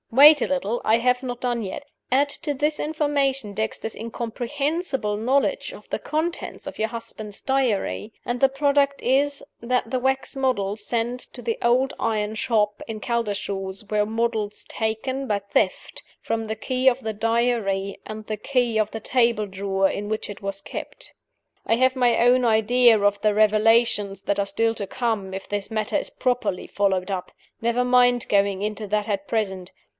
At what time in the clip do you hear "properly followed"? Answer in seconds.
26.09-27.11